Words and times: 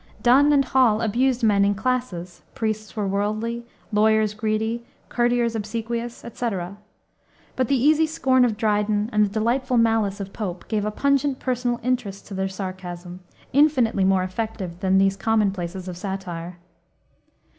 Donne 0.23 0.51
and 0.51 0.65
Hall 0.65 0.99
abused 0.99 1.43
men 1.43 1.63
in 1.63 1.75
classes: 1.75 2.41
priests 2.55 2.95
were 2.95 3.07
worldly, 3.07 3.67
lawyers 3.91 4.33
greedy, 4.33 4.83
courtiers 5.09 5.55
obsequious, 5.55 6.25
etc. 6.25 6.77
But 7.55 7.67
the 7.67 7.77
easy 7.77 8.07
scorn 8.07 8.43
of 8.43 8.57
Dryden 8.57 9.11
and 9.13 9.23
the 9.23 9.29
delightful 9.29 9.77
malice 9.77 10.19
of 10.19 10.33
Pope 10.33 10.67
gave 10.67 10.85
a 10.85 10.89
pungent 10.89 11.37
personal 11.37 11.79
interest 11.83 12.25
to 12.29 12.33
their 12.33 12.49
sarcasm, 12.49 13.19
infinitely 13.53 14.03
more 14.03 14.23
effective 14.23 14.79
than 14.79 14.97
these 14.97 15.15
commonplaces 15.15 15.87
of 15.87 15.95
satire. 15.95 16.57